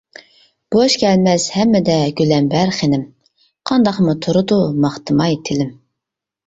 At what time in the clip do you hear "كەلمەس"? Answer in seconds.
1.01-1.45